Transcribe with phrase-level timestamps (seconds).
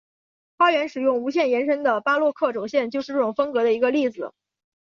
[0.57, 4.33] 花园使用无限延伸的巴洛克轴线就是这种风格的一个例子。